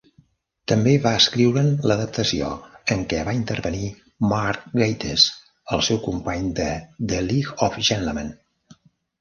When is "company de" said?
6.09-6.69